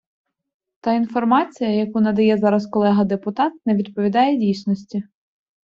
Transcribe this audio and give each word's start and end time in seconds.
Та 0.79 0.93
інформація, 0.93 1.69
яку 1.69 2.01
надає 2.01 2.37
зараз 2.37 2.67
колега 2.67 3.03
депутат, 3.03 3.53
не 3.65 3.75
відповідає 3.75 4.37
дійсності. 4.37 5.03